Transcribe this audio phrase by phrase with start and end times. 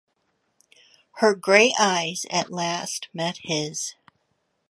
[1.17, 3.93] Her grey eyes at last met his.